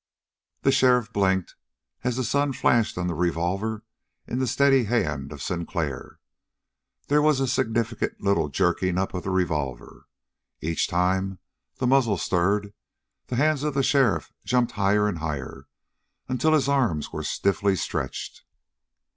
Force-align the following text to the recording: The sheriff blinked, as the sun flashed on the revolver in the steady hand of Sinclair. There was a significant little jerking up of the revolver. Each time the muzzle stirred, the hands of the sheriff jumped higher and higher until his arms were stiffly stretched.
The 0.63 0.71
sheriff 0.71 1.13
blinked, 1.13 1.53
as 2.03 2.15
the 2.17 2.23
sun 2.23 2.53
flashed 2.53 2.97
on 2.97 3.05
the 3.05 3.13
revolver 3.13 3.83
in 4.25 4.39
the 4.39 4.47
steady 4.47 4.85
hand 4.85 5.31
of 5.31 5.43
Sinclair. 5.43 6.17
There 7.07 7.21
was 7.21 7.39
a 7.39 7.47
significant 7.47 8.19
little 8.19 8.49
jerking 8.49 8.97
up 8.97 9.13
of 9.13 9.21
the 9.21 9.29
revolver. 9.29 10.07
Each 10.59 10.87
time 10.87 11.37
the 11.75 11.85
muzzle 11.85 12.17
stirred, 12.17 12.73
the 13.27 13.35
hands 13.35 13.61
of 13.61 13.75
the 13.75 13.83
sheriff 13.83 14.31
jumped 14.43 14.71
higher 14.71 15.07
and 15.07 15.19
higher 15.19 15.67
until 16.27 16.53
his 16.53 16.67
arms 16.67 17.13
were 17.13 17.21
stiffly 17.21 17.75
stretched. 17.75 18.41